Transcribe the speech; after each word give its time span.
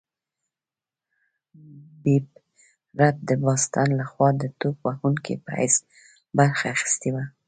بېب 2.01 2.27
رت 2.99 3.17
د 3.27 3.29
باسټن 3.43 3.87
لخوا 3.99 4.29
د 4.41 4.43
توپ 4.59 4.77
وهونکي 4.87 5.33
په 5.43 5.49
حیث 5.59 5.75
برخه 6.37 6.65
اخیستې 6.75 7.09
وه. 7.13 7.23